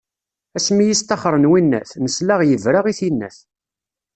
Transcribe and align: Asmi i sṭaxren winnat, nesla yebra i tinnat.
Asmi 0.57 0.83
i 0.87 0.95
sṭaxren 1.01 1.49
winnat, 1.49 1.91
nesla 2.03 2.35
yebra 2.49 2.79
i 2.91 2.93
tinnat. 2.99 3.37